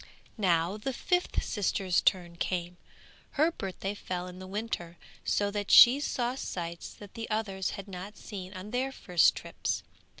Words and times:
Now 0.39 0.77
the 0.77 0.93
fifth 0.93 1.43
sister's 1.43 2.01
turn 2.01 2.35
came. 2.35 2.77
Her 3.37 3.51
birthday 3.51 3.93
fell 3.93 4.25
in 4.25 4.39
the 4.39 4.47
winter, 4.47 4.97
so 5.23 5.51
that 5.51 5.69
she 5.69 5.99
saw 5.99 6.33
sights 6.33 6.91
that 6.95 7.13
the 7.13 7.29
others 7.29 7.69
had 7.77 7.87
not 7.87 8.17
seen 8.17 8.51
on 8.55 8.71
their 8.71 8.91
first 8.91 9.35
trips. 9.35 9.83